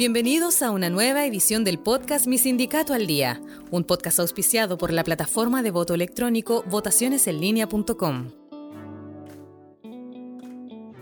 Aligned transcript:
Bienvenidos 0.00 0.62
a 0.62 0.70
una 0.70 0.88
nueva 0.88 1.26
edición 1.26 1.62
del 1.62 1.78
podcast 1.78 2.26
Mi 2.26 2.38
Sindicato 2.38 2.94
al 2.94 3.06
Día, 3.06 3.38
un 3.70 3.84
podcast 3.84 4.18
auspiciado 4.18 4.78
por 4.78 4.94
la 4.94 5.04
plataforma 5.04 5.62
de 5.62 5.72
voto 5.72 5.92
electrónico 5.92 6.64
votacionesenlinea.com. 6.70 8.30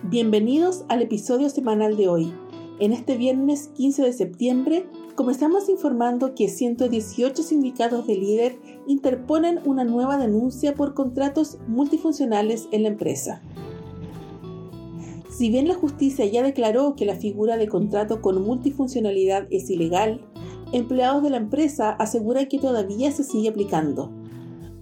Bienvenidos 0.02 0.84
al 0.88 1.02
episodio 1.02 1.48
semanal 1.48 1.96
de 1.96 2.08
hoy. 2.08 2.34
En 2.80 2.92
este 2.92 3.16
viernes 3.16 3.68
15 3.76 4.02
de 4.02 4.12
septiembre 4.12 4.86
comenzamos 5.14 5.68
informando 5.68 6.34
que 6.34 6.48
118 6.48 7.40
sindicatos 7.44 8.04
de 8.08 8.16
líder 8.16 8.58
interponen 8.88 9.60
una 9.64 9.84
nueva 9.84 10.18
denuncia 10.18 10.74
por 10.74 10.94
contratos 10.94 11.58
multifuncionales 11.68 12.66
en 12.72 12.82
la 12.82 12.88
empresa. 12.88 13.42
Si 15.38 15.50
bien 15.50 15.68
la 15.68 15.74
justicia 15.74 16.26
ya 16.26 16.42
declaró 16.42 16.96
que 16.96 17.04
la 17.04 17.14
figura 17.14 17.56
de 17.56 17.68
contrato 17.68 18.20
con 18.20 18.42
multifuncionalidad 18.42 19.46
es 19.50 19.70
ilegal, 19.70 20.20
empleados 20.72 21.22
de 21.22 21.30
la 21.30 21.36
empresa 21.36 21.90
aseguran 21.90 22.48
que 22.48 22.58
todavía 22.58 23.12
se 23.12 23.22
sigue 23.22 23.48
aplicando. 23.48 24.10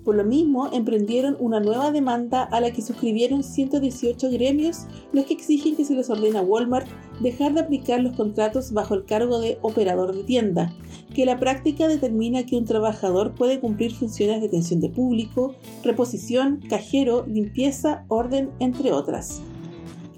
Por 0.02 0.14
lo 0.14 0.24
mismo, 0.24 0.70
emprendieron 0.72 1.36
una 1.40 1.60
nueva 1.60 1.90
demanda 1.90 2.42
a 2.42 2.62
la 2.62 2.70
que 2.70 2.80
suscribieron 2.80 3.42
118 3.42 4.30
gremios, 4.30 4.86
los 5.12 5.26
que 5.26 5.34
exigen 5.34 5.76
que 5.76 5.84
se 5.84 5.94
les 5.94 6.08
ordene 6.08 6.38
a 6.38 6.42
Walmart 6.42 6.88
dejar 7.20 7.52
de 7.52 7.60
aplicar 7.60 8.00
los 8.00 8.16
contratos 8.16 8.72
bajo 8.72 8.94
el 8.94 9.04
cargo 9.04 9.38
de 9.40 9.58
operador 9.60 10.16
de 10.16 10.24
tienda, 10.24 10.74
que 11.14 11.26
la 11.26 11.38
práctica 11.38 11.86
determina 11.86 12.46
que 12.46 12.56
un 12.56 12.64
trabajador 12.64 13.34
puede 13.34 13.60
cumplir 13.60 13.92
funciones 13.92 14.40
de 14.40 14.46
atención 14.46 14.80
de 14.80 14.88
público, 14.88 15.54
reposición, 15.84 16.62
cajero, 16.66 17.26
limpieza, 17.26 18.06
orden, 18.08 18.52
entre 18.58 18.94
otras. 18.94 19.42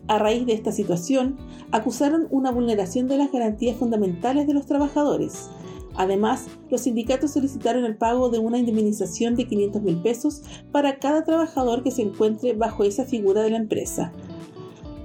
A 0.08 0.18
raíz 0.18 0.46
de 0.46 0.54
esta 0.54 0.72
situación, 0.72 1.36
acusaron 1.70 2.28
una 2.30 2.50
vulneración 2.50 3.08
de 3.08 3.18
las 3.18 3.30
garantías 3.30 3.76
fundamentales 3.76 4.46
de 4.46 4.54
los 4.54 4.64
trabajadores. 4.64 5.50
Además, 5.96 6.46
los 6.70 6.82
sindicatos 6.82 7.32
solicitaron 7.32 7.84
el 7.84 7.96
pago 7.96 8.30
de 8.30 8.38
una 8.38 8.56
indemnización 8.56 9.36
de 9.36 9.46
500 9.46 9.82
mil 9.82 10.00
pesos 10.00 10.42
para 10.72 10.98
cada 10.98 11.24
trabajador 11.24 11.82
que 11.82 11.90
se 11.90 12.02
encuentre 12.02 12.54
bajo 12.54 12.84
esa 12.84 13.04
figura 13.04 13.42
de 13.42 13.50
la 13.50 13.58
empresa. 13.58 14.12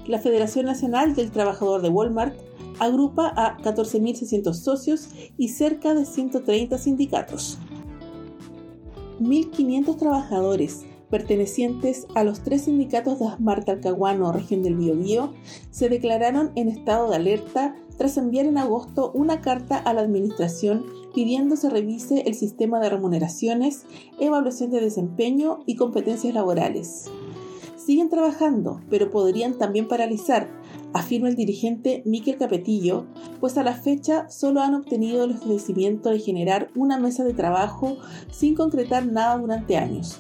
La 0.08 0.20
Federación 0.20 0.68
Nacional 0.68 1.16
del 1.16 1.32
Trabajador 1.32 1.82
de 1.82 1.90
Walmart 1.90 2.36
agrupa 2.80 3.34
a 3.36 3.58
14.600 3.58 4.54
socios 4.54 5.10
y 5.38 5.50
cerca 5.50 5.94
de 5.94 6.06
130 6.06 6.78
sindicatos. 6.78 7.58
1.500 9.20 9.98
trabajadores 9.98 10.86
pertenecientes 11.14 12.08
a 12.16 12.24
los 12.24 12.40
tres 12.40 12.64
sindicatos 12.64 13.20
de 13.20 13.28
Asmar 13.28 13.64
Talcahuano, 13.64 14.32
región 14.32 14.64
del 14.64 14.76
Biobío, 14.76 15.32
se 15.70 15.88
declararon 15.88 16.50
en 16.56 16.70
estado 16.70 17.08
de 17.08 17.18
alerta 17.18 17.76
tras 18.00 18.18
enviar 18.18 18.48
en 18.48 18.58
agosto 18.58 19.12
una 19.14 19.40
carta 19.40 19.78
a 19.78 19.94
la 19.94 20.02
Administración 20.02 20.84
pidiendo 21.14 21.56
se 21.56 21.70
revise 21.70 22.24
el 22.26 22.34
sistema 22.34 22.80
de 22.80 22.90
remuneraciones, 22.90 23.86
evaluación 24.20 24.72
de 24.72 24.82
desempeño 24.82 25.60
y 25.68 25.76
competencias 25.76 26.34
laborales. 26.34 27.12
Siguen 27.78 28.10
trabajando, 28.10 28.82
pero 28.90 29.12
podrían 29.12 29.60
también 29.60 29.88
paralizar, 29.88 30.50
afirma 30.94 31.30
el 31.30 31.36
dirigente 31.36 32.02
Miquel 32.08 32.38
Capetillo, 32.38 33.06
pues 33.40 33.56
a 33.60 33.64
la 33.64 33.76
fecha 33.76 34.28
solo 34.32 34.62
han 34.62 34.74
obtenido 34.74 35.26
el 35.26 35.34
ofrecimiento 35.34 36.10
de 36.10 36.18
generar 36.18 36.72
una 36.76 36.98
mesa 36.98 37.24
de 37.24 37.36
trabajo 37.36 37.98
sin 38.32 38.56
concretar 38.56 39.06
nada 39.06 39.38
durante 39.38 39.78
años 39.78 40.20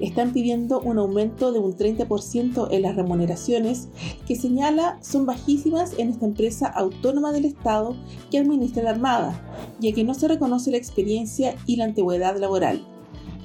están 0.00 0.32
pidiendo 0.32 0.80
un 0.80 0.98
aumento 0.98 1.52
de 1.52 1.58
un 1.58 1.76
30% 1.76 2.68
en 2.70 2.82
las 2.82 2.96
remuneraciones 2.96 3.88
que 4.26 4.36
señala 4.36 4.98
son 5.02 5.26
bajísimas 5.26 5.98
en 5.98 6.10
esta 6.10 6.26
empresa 6.26 6.66
autónoma 6.66 7.32
del 7.32 7.44
Estado 7.44 7.96
que 8.30 8.38
administra 8.38 8.82
la 8.82 8.90
Armada, 8.90 9.40
ya 9.80 9.92
que 9.92 10.04
no 10.04 10.14
se 10.14 10.28
reconoce 10.28 10.70
la 10.70 10.76
experiencia 10.76 11.54
y 11.66 11.76
la 11.76 11.84
antigüedad 11.84 12.36
laboral. 12.38 12.84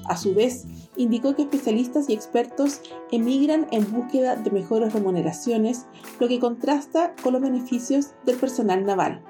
A 0.05 0.17
su 0.17 0.33
vez, 0.33 0.65
indicó 0.97 1.35
que 1.35 1.43
especialistas 1.43 2.09
y 2.09 2.13
expertos 2.13 2.81
emigran 3.11 3.67
en 3.71 3.91
búsqueda 3.91 4.35
de 4.35 4.49
mejores 4.49 4.91
remuneraciones, 4.91 5.85
lo 6.19 6.27
que 6.27 6.39
contrasta 6.39 7.13
con 7.23 7.33
los 7.33 7.41
beneficios 7.41 8.07
del 8.25 8.37
personal 8.37 8.83
naval. 8.85 9.21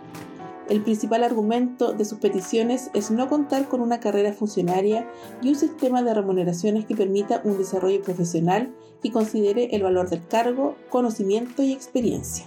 El 0.69 0.81
principal 0.81 1.23
argumento 1.23 1.93
de 1.93 2.05
sus 2.05 2.19
peticiones 2.19 2.91
es 2.93 3.09
no 3.09 3.27
contar 3.27 3.67
con 3.67 3.81
una 3.81 3.99
carrera 3.99 4.33
funcionaria 4.33 5.09
y 5.41 5.49
un 5.49 5.55
sistema 5.55 6.03
de 6.03 6.13
remuneraciones 6.13 6.85
que 6.85 6.95
permita 6.95 7.41
un 7.43 7.57
desarrollo 7.57 8.03
profesional 8.03 8.71
y 9.01 9.09
considere 9.09 9.75
el 9.75 9.81
valor 9.81 10.11
del 10.11 10.27
cargo, 10.27 10.75
conocimiento 10.89 11.63
y 11.63 11.73
experiencia. 11.73 12.45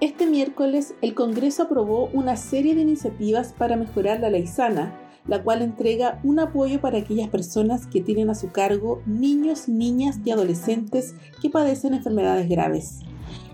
Este 0.00 0.26
miércoles 0.26 0.94
el 1.02 1.14
Congreso 1.14 1.62
aprobó 1.62 2.08
una 2.12 2.36
serie 2.36 2.74
de 2.74 2.80
iniciativas 2.80 3.52
para 3.52 3.76
mejorar 3.76 4.18
la 4.18 4.30
ley 4.30 4.48
sana, 4.48 4.98
la 5.28 5.44
cual 5.44 5.62
entrega 5.62 6.18
un 6.24 6.40
apoyo 6.40 6.80
para 6.80 6.98
aquellas 6.98 7.28
personas 7.28 7.86
que 7.86 8.00
tienen 8.00 8.28
a 8.28 8.34
su 8.34 8.50
cargo 8.50 9.00
niños, 9.06 9.68
niñas 9.68 10.18
y 10.24 10.32
adolescentes 10.32 11.14
que 11.40 11.48
padecen 11.48 11.94
enfermedades 11.94 12.48
graves. 12.48 13.02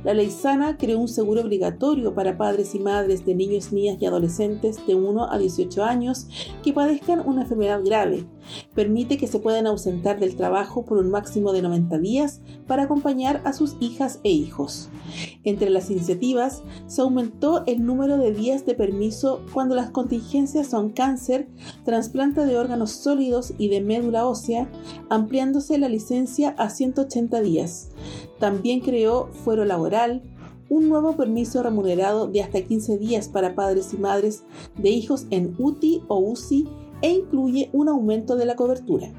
La 0.04 0.14
ley 0.14 0.30
sana 0.30 0.76
creó 0.76 0.98
un 0.98 1.08
seguro 1.08 1.42
obligatorio 1.42 2.14
para 2.14 2.38
padres 2.38 2.74
y 2.74 2.78
madres 2.78 3.26
de 3.26 3.34
niños, 3.34 3.72
niñas 3.72 3.98
y 4.00 4.06
adolescentes 4.06 4.86
de 4.86 4.94
1 4.94 5.30
a 5.30 5.38
18 5.38 5.82
años 5.82 6.28
que 6.62 6.72
padezcan 6.72 7.22
una 7.26 7.42
enfermedad 7.42 7.80
grave. 7.84 8.24
Permite 8.74 9.18
que 9.18 9.26
se 9.26 9.40
puedan 9.40 9.66
ausentar 9.66 10.20
del 10.20 10.36
trabajo 10.36 10.84
por 10.84 10.98
un 10.98 11.10
máximo 11.10 11.52
de 11.52 11.62
90 11.62 11.98
días 11.98 12.40
para 12.66 12.84
acompañar 12.84 13.42
a 13.44 13.52
sus 13.52 13.76
hijas 13.80 14.20
e 14.22 14.30
hijos. 14.30 14.88
Entre 15.44 15.70
las 15.70 15.90
iniciativas, 15.90 16.62
se 16.86 17.00
aumentó 17.00 17.64
el 17.66 17.84
número 17.84 18.18
de 18.18 18.32
días 18.32 18.66
de 18.66 18.74
permiso 18.74 19.42
cuando 19.52 19.74
las 19.74 19.90
contingencias 19.90 20.68
son 20.68 20.90
cáncer, 20.90 21.48
trasplante 21.84 22.46
de 22.46 22.56
órganos 22.56 22.92
sólidos 22.92 23.52
y 23.58 23.68
de 23.68 23.80
médula 23.80 24.26
ósea, 24.26 24.70
ampliándose 25.08 25.78
la 25.78 25.88
licencia 25.88 26.54
a 26.58 26.70
180 26.70 27.40
días. 27.40 27.90
También 28.38 28.80
creó 28.80 29.28
fuero 29.32 29.64
laboral, 29.64 29.87
un 30.68 30.88
nuevo 30.88 31.16
permiso 31.16 31.62
remunerado 31.62 32.26
de 32.26 32.42
hasta 32.42 32.60
15 32.60 32.98
días 32.98 33.28
para 33.28 33.54
padres 33.54 33.94
y 33.94 33.96
madres 33.96 34.44
de 34.76 34.90
hijos 34.90 35.26
en 35.30 35.54
UTI 35.58 36.02
o 36.08 36.18
UCI 36.18 36.68
e 37.00 37.10
incluye 37.10 37.70
un 37.72 37.88
aumento 37.88 38.36
de 38.36 38.44
la 38.44 38.56
cobertura. 38.56 39.10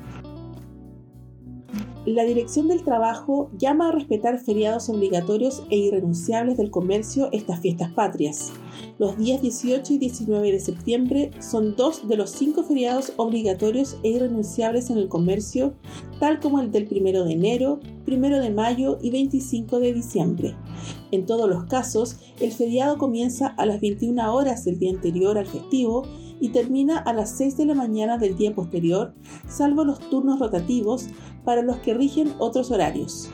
La 2.06 2.24
Dirección 2.24 2.70
del 2.70 2.84
Trabajo 2.84 3.52
llama 3.58 3.90
a 3.90 3.92
respetar 3.92 4.40
feriados 4.40 4.88
obligatorios 4.88 5.64
e 5.70 5.76
irrenunciables 5.76 6.56
del 6.56 6.72
comercio 6.72 7.28
estas 7.34 7.60
fiestas 7.60 7.92
patrias. 7.92 8.54
Los 8.98 9.18
días 9.18 9.42
18 9.42 9.94
y 9.94 9.98
19 9.98 10.50
de 10.54 10.60
septiembre 10.62 11.32
son 11.42 11.76
dos 11.76 12.08
de 12.08 12.16
los 12.16 12.30
cinco 12.30 12.64
feriados 12.64 13.12
obligatorios 13.18 13.98
e 14.04 14.10
irrenunciables 14.12 14.90
en 14.90 14.98
el 14.98 15.10
comercio, 15.10 15.74
tal 16.22 16.40
como 16.40 16.62
el 16.62 16.72
del 16.72 16.88
1 16.90 17.26
de 17.26 17.34
enero, 17.34 17.82
1 18.08 18.40
de 18.40 18.50
mayo 18.50 18.98
y 19.02 19.12
25 19.12 19.82
de 19.82 19.94
diciembre. 19.94 20.56
En 21.12 21.26
todos 21.26 21.50
los 21.50 21.66
casos, 21.66 22.18
el 22.40 22.54
feriado 22.54 22.98
comienza 22.98 23.48
a 23.48 23.66
las 23.66 23.82
21 23.82 24.34
horas 24.34 24.64
del 24.64 24.80
día 24.80 24.92
anterior 24.92 25.38
al 25.38 25.48
festivo 25.48 26.04
y 26.40 26.50
termina 26.50 26.98
a 26.98 27.14
las 27.14 27.32
6 27.38 27.58
de 27.58 27.66
la 27.66 27.76
mañana 27.76 28.18
del 28.18 28.38
día 28.38 28.54
posterior, 28.54 29.14
salvo 29.48 29.84
los 29.84 30.00
turnos 30.10 30.40
rotativos 30.40 31.08
para 31.44 31.62
los 31.62 31.78
que 31.78 31.94
rigen 31.94 32.34
otros 32.40 32.72
horarios. 32.72 33.30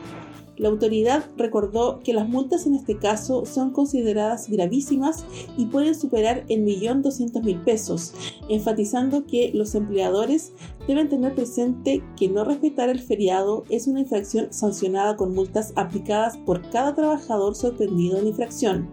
La 0.58 0.70
autoridad 0.70 1.26
recordó 1.36 2.00
que 2.00 2.14
las 2.14 2.30
multas 2.30 2.66
en 2.66 2.76
este 2.76 2.98
caso 2.98 3.46
son 3.46 3.72
consideradas 3.72 4.50
gravísimas 4.50 5.26
y 5.58 5.66
pueden 5.66 5.96
superar 5.96 6.46
el 6.48 6.62
millón 6.62 7.02
doscientos 7.02 7.44
mil 7.44 7.60
pesos, 7.62 8.14
enfatizando 8.48 9.26
que 9.26 9.52
los 9.54 9.76
empleadores 9.76 10.54
deben 10.88 11.10
tener 11.10 11.36
presente 11.36 12.02
que 12.16 12.30
no 12.30 12.46
respetar 12.46 12.88
el 12.88 13.02
feriado 13.02 13.66
es 13.70 13.88
una 13.88 14.00
infracción 14.00 14.48
sancionada 14.54 15.18
con 15.18 15.34
multas 15.34 15.74
aplicadas 15.76 16.38
por 16.38 16.70
cada 16.70 16.96
trabajador 16.96 17.56
sorprendido 17.56 18.18
en 18.18 18.28
infracción. 18.28 18.90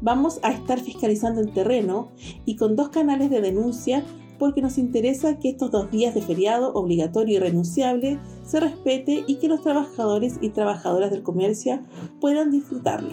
Vamos 0.00 0.38
a 0.42 0.52
estar 0.52 0.78
fiscalizando 0.78 1.40
en 1.40 1.52
terreno 1.52 2.08
y 2.44 2.56
con 2.56 2.76
dos 2.76 2.90
canales 2.90 3.30
de 3.30 3.40
denuncia 3.40 4.04
porque 4.38 4.62
nos 4.62 4.78
interesa 4.78 5.38
que 5.38 5.48
estos 5.48 5.72
dos 5.72 5.90
días 5.90 6.14
de 6.14 6.22
feriado 6.22 6.72
obligatorio 6.74 7.36
y 7.36 7.40
renunciable 7.40 8.20
se 8.44 8.60
respete 8.60 9.24
y 9.26 9.36
que 9.36 9.48
los 9.48 9.62
trabajadores 9.62 10.38
y 10.40 10.50
trabajadoras 10.50 11.10
del 11.10 11.24
comercio 11.24 11.80
puedan 12.20 12.52
disfrutarlo. 12.52 13.10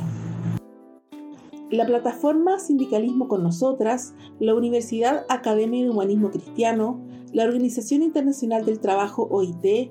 La 1.71 1.87
plataforma 1.87 2.59
Sindicalismo 2.59 3.27
con 3.27 3.41
Nosotras, 3.41 4.13
la 4.39 4.53
Universidad 4.53 5.25
Academia 5.29 5.83
de 5.83 5.89
Humanismo 5.89 6.29
Cristiano, 6.29 7.01
la 7.33 7.43
Organización 7.43 8.03
Internacional 8.03 8.63
del 8.63 8.79
Trabajo 8.79 9.27
OIT, 9.31 9.89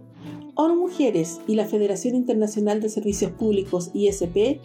ONU 0.56 0.76
Mujeres 0.76 1.40
y 1.48 1.56
la 1.56 1.64
Federación 1.64 2.14
Internacional 2.14 2.80
de 2.80 2.88
Servicios 2.88 3.32
Públicos 3.32 3.90
ISP 3.92 4.60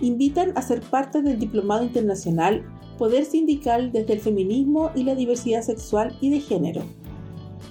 invitan 0.00 0.52
a 0.56 0.62
ser 0.62 0.80
parte 0.80 1.20
del 1.20 1.38
Diplomado 1.38 1.84
Internacional 1.84 2.64
Poder 2.98 3.24
Sindical 3.24 3.92
desde 3.92 4.14
el 4.14 4.20
Feminismo 4.20 4.90
y 4.94 5.02
la 5.02 5.14
Diversidad 5.14 5.62
Sexual 5.62 6.16
y 6.20 6.30
de 6.30 6.40
Género. 6.40 6.82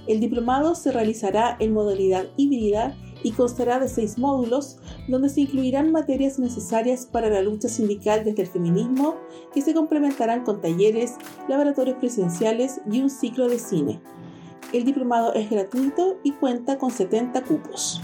El 0.05 0.19
diplomado 0.19 0.75
se 0.75 0.91
realizará 0.91 1.55
en 1.59 1.73
modalidad 1.73 2.25
híbrida 2.35 2.95
y 3.23 3.31
constará 3.31 3.79
de 3.79 3.87
seis 3.87 4.17
módulos 4.17 4.77
donde 5.07 5.29
se 5.29 5.41
incluirán 5.41 5.91
materias 5.91 6.39
necesarias 6.39 7.05
para 7.05 7.29
la 7.29 7.41
lucha 7.41 7.69
sindical 7.69 8.23
desde 8.25 8.43
el 8.43 8.49
feminismo 8.49 9.15
que 9.53 9.61
se 9.61 9.73
complementarán 9.73 10.43
con 10.43 10.61
talleres, 10.61 11.15
laboratorios 11.47 11.97
presenciales 11.97 12.81
y 12.91 13.01
un 13.01 13.09
ciclo 13.09 13.47
de 13.47 13.59
cine. 13.59 14.01
El 14.73 14.85
diplomado 14.85 15.35
es 15.35 15.51
gratuito 15.51 16.19
y 16.23 16.31
cuenta 16.31 16.79
con 16.79 16.89
70 16.89 17.43
cupos. 17.43 18.01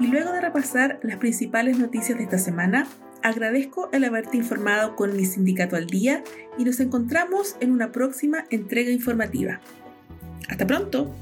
Y 0.00 0.06
luego 0.06 0.32
de 0.32 0.40
repasar 0.40 0.98
las 1.02 1.18
principales 1.18 1.78
noticias 1.78 2.16
de 2.16 2.24
esta 2.24 2.38
semana, 2.38 2.86
agradezco 3.22 3.90
el 3.92 4.04
haberte 4.04 4.38
informado 4.38 4.96
con 4.96 5.14
mi 5.14 5.26
sindicato 5.26 5.76
al 5.76 5.86
día 5.86 6.24
y 6.58 6.64
nos 6.64 6.80
encontramos 6.80 7.56
en 7.60 7.70
una 7.70 7.92
próxima 7.92 8.46
entrega 8.48 8.90
informativa. 8.90 9.60
Hasta 10.48 10.66
pronto. 10.66 11.14